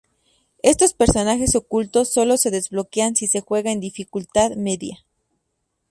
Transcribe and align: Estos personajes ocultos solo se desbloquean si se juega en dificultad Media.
Estos 0.63 0.95
personajes 0.95 1.53
ocultos 1.55 2.11
solo 2.11 2.37
se 2.37 2.49
desbloquean 2.49 3.15
si 3.15 3.27
se 3.27 3.41
juega 3.41 3.71
en 3.71 3.79
dificultad 3.79 4.55
Media. 4.55 5.05